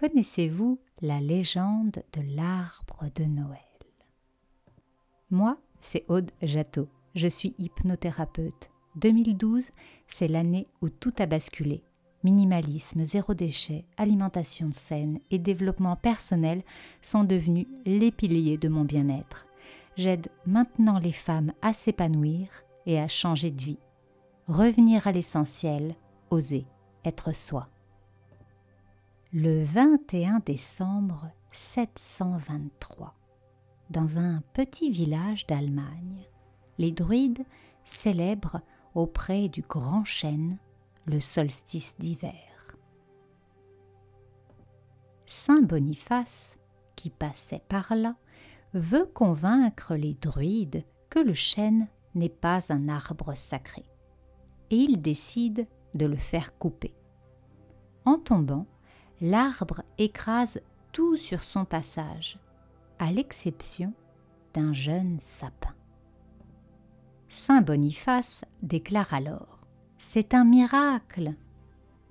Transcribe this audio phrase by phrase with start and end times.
[0.00, 3.58] Connaissez-vous la légende de l'arbre de Noël?
[5.30, 6.88] Moi, c'est Aude Jatteau.
[7.14, 8.70] Je suis hypnothérapeute.
[8.96, 9.68] 2012,
[10.06, 11.82] c'est l'année où tout a basculé.
[12.24, 16.62] Minimalisme, zéro déchet, alimentation saine et développement personnel
[17.02, 19.46] sont devenus les piliers de mon bien-être.
[19.98, 22.48] J'aide maintenant les femmes à s'épanouir
[22.86, 23.78] et à changer de vie.
[24.48, 25.94] Revenir à l'essentiel,
[26.30, 26.64] oser
[27.04, 27.68] être soi.
[29.32, 33.14] Le 21 décembre 723,
[33.88, 36.26] dans un petit village d'Allemagne,
[36.78, 37.44] les druides
[37.84, 38.60] célèbrent
[38.96, 40.58] auprès du grand chêne
[41.06, 42.76] le solstice d'hiver.
[45.26, 46.58] Saint Boniface,
[46.96, 48.16] qui passait par là,
[48.74, 53.84] veut convaincre les druides que le chêne n'est pas un arbre sacré,
[54.70, 56.96] et il décide de le faire couper.
[58.04, 58.66] En tombant,
[59.20, 60.60] l'arbre écrase
[60.92, 62.38] tout sur son passage,
[62.98, 63.92] à l'exception
[64.54, 65.74] d'un jeune sapin.
[67.28, 69.58] Saint Boniface déclare alors
[69.98, 71.34] C'est un miracle.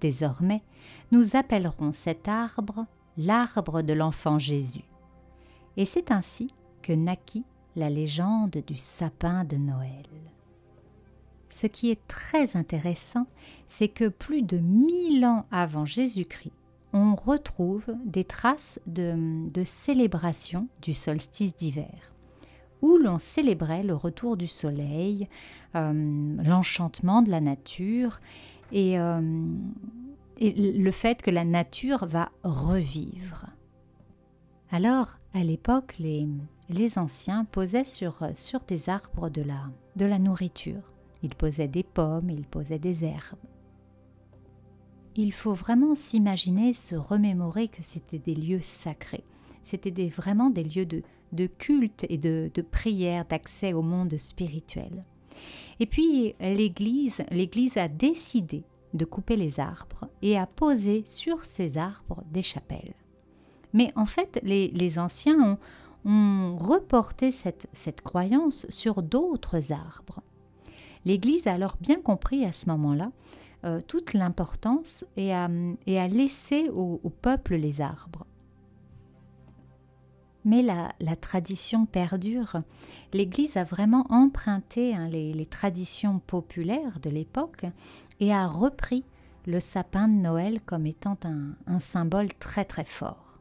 [0.00, 0.62] Désormais,
[1.10, 4.84] nous appellerons cet arbre l'arbre de l'enfant Jésus.
[5.76, 7.44] Et c'est ainsi que naquit
[7.76, 10.06] la légende du sapin de Noël.
[11.48, 13.26] Ce qui est très intéressant,
[13.68, 16.52] c'est que plus de mille ans avant Jésus-Christ,
[16.92, 22.12] on retrouve des traces de, célébration du solstice d'hiver,
[22.82, 25.28] où l'on célébrait le retour du soleil,
[25.76, 28.20] euh, l'enchantement de la nature
[28.72, 29.46] euh,
[30.38, 33.46] et, le fait que la nature va revivre.
[34.70, 38.20] Alors, à l'époque, les, anciens posaient sur,
[38.66, 39.64] des arbres de la,
[39.96, 40.82] de la nourriture.
[41.22, 43.38] Ils posaient des pommes, ils posaient des herbes
[45.16, 49.24] il faut vraiment s'imaginer, se remémorer que c'était des lieux sacrés.
[49.62, 55.04] C'était vraiment des lieux de, culte et de, prière, d'accès au monde spirituel.
[55.78, 58.64] Et puis l'Église, l'Église a décidé
[58.94, 62.94] de couper les arbres et a posé sur ces arbres des chapelles.
[63.72, 65.58] Mais en fait, les, anciens
[66.04, 70.22] ont, reporté cette, cette croyance sur d'autres arbres.
[71.04, 73.12] L'Église a alors bien compris à ce moment-là
[73.64, 75.48] euh, toute l'importance et à,
[75.86, 78.26] et laisser au, peuple les arbres.
[80.44, 82.62] Mais la, tradition perdure.
[83.12, 87.66] L'Église a vraiment emprunté hein, les, traditions populaires de l'époque
[88.20, 89.04] et a repris
[89.46, 91.18] le sapin de Noël comme étant
[91.66, 93.39] un symbole très très fort.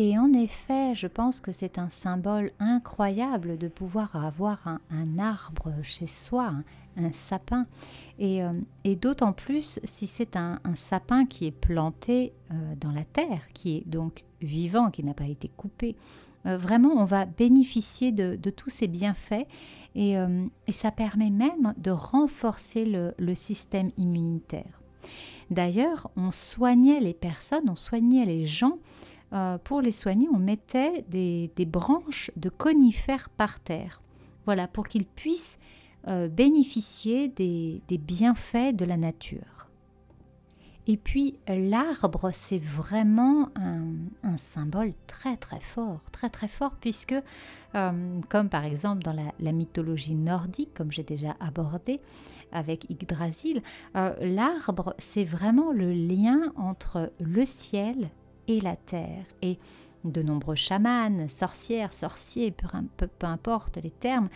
[0.00, 5.72] Et en effet, je pense que c'est un symbole incroyable de pouvoir avoir un, arbre
[5.82, 6.52] chez soi,
[6.96, 7.66] un, sapin.
[8.20, 8.52] Euh,
[8.84, 13.78] et, d'autant plus si c'est un, sapin qui est planté euh, dans la terre, qui
[13.78, 15.96] est donc vivant, qui n'a pas été coupé.
[16.46, 19.48] Euh, vraiment, on va bénéficier de, tous ces bienfaits
[19.96, 20.14] et,
[20.68, 24.80] ça permet même de renforcer le système immunitaire.
[25.50, 28.78] D'ailleurs, on soignait les personnes, on soignait les gens
[29.32, 34.02] euh, pour les soigner, on mettait des, branches de conifères par terre.
[34.46, 35.58] Voilà, pour qu'ils puissent
[36.06, 39.68] euh, bénéficier des, bienfaits de la nature.
[40.86, 47.14] Et puis l'arbre, c'est vraiment un, symbole très très fort, très très fort, puisque
[47.74, 52.00] euh, comme par exemple dans la, mythologie nordique, comme j'ai déjà abordé
[52.52, 53.60] avec Yggdrasil,
[53.94, 58.08] l'arbre, c'est vraiment le lien entre le ciel
[58.48, 59.24] et la terre.
[59.42, 59.58] Et
[60.04, 62.52] de nombreux chamans, sorcières, sorciers,
[62.96, 64.28] peu, importe les termes,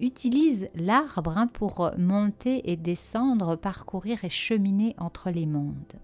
[0.00, 5.98] utilisent l'arbre hein, pour monter et descendre, parcourir et cheminer entre les mondes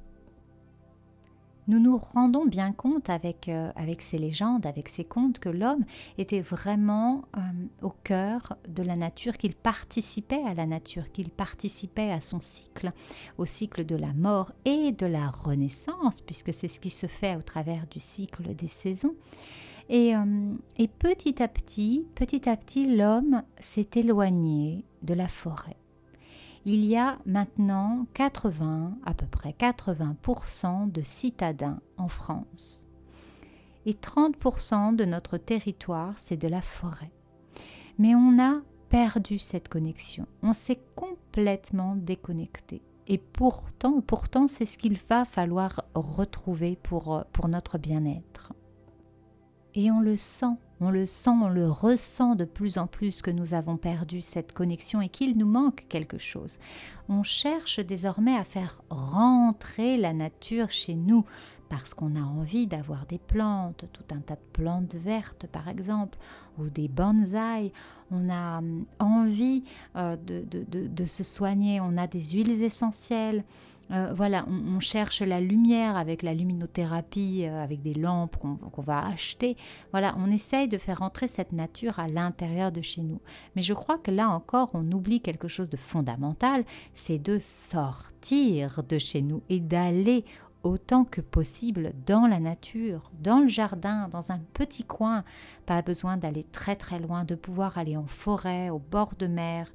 [1.72, 5.86] nous nous rendons bien compte avec, euh, avec ces légendes, avec ces contes, que l'homme
[6.18, 7.40] était vraiment euh,
[7.80, 12.92] au cœur de la nature, qu'il participait à la nature, qu'il participait à son cycle,
[13.38, 17.36] au cycle de la mort et de la renaissance, puisque c'est ce qui se fait
[17.36, 19.14] au travers du cycle des saisons.
[19.88, 25.81] Et, euh, et petit à petit, petit à petit, l'homme s'est éloigné de la forêt
[26.64, 32.82] il y a maintenant 80, à peu près 80% de citadins en France.
[33.84, 37.10] Et 30% de notre territoire, c'est de la forêt.
[37.98, 40.26] Mais on a perdu cette connexion.
[40.42, 42.82] On s'est complètement déconnecté.
[43.08, 48.52] Et pourtant, pourtant, c'est ce qu'il va falloir retrouver pour, pour notre bien-être.
[49.74, 53.30] Et on le sent, on le sent, on le ressent de plus en plus que
[53.30, 56.58] nous avons perdu cette connexion et qu'il nous manque quelque chose.
[57.08, 61.24] On cherche désormais à faire rentrer la nature chez nous
[61.68, 66.18] parce qu'on a envie d'avoir des plantes, tout un tas de plantes vertes par exemple,
[66.58, 67.72] ou des bonsaïs.
[68.10, 69.64] On a hum, envie
[69.96, 73.44] euh, de, de, se soigner, on a des huiles essentielles.
[73.90, 79.06] Euh, voilà, on, cherche la lumière avec la luminothérapie, euh, avec des lampes qu'on va
[79.06, 79.56] acheter.
[79.90, 83.20] Voilà, on essaye de faire entrer cette nature à l'intérieur de chez nous.
[83.54, 86.64] Mais je crois que là encore, on oublie quelque chose de fondamental,
[86.94, 90.24] c'est de sortir de chez nous et d'aller
[90.62, 95.24] autant que possible dans la nature, dans le jardin, dans un petit coin.
[95.66, 99.68] Pas besoin d'aller très très loin, de pouvoir aller en forêt, au bord de mer,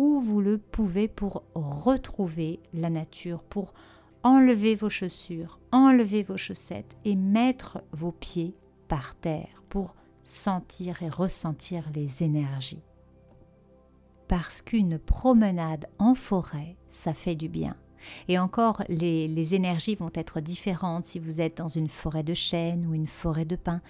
[0.00, 3.74] vous le pouvez pour retrouver la nature, pour
[4.22, 8.54] enlever vos chaussures, enlever vos chaussettes et mettre vos pieds
[8.88, 9.94] par terre pour
[10.24, 12.82] sentir et ressentir les énergies.
[14.26, 17.76] Parce qu'une promenade en forêt, ça fait du bien.
[18.28, 22.86] Et encore, les, énergies vont être différentes si vous êtes dans une forêt de chêne
[22.86, 23.80] ou une forêt de pin.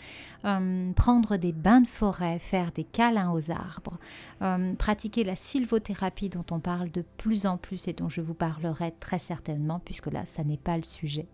[0.45, 3.99] Euh, prendre des bains de forêt, faire des câlins aux arbres,
[4.43, 8.35] euh, pratiquer la sylvothérapie dont on parle de plus en plus et dont je vous
[8.35, 11.29] parlerai très certainement, puisque là, ça n'est pas le sujet.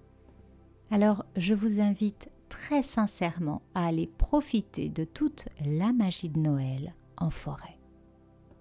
[0.90, 6.94] Alors, je vous invite très sincèrement à aller profiter de toute la magie de Noël
[7.16, 7.76] en forêt.